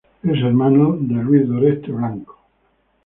Es 0.23 0.39
hermano 0.41 0.97
de 0.99 1.13
Luis 1.13 1.47
Doreste 1.47 1.91
Blanco. 1.91 2.39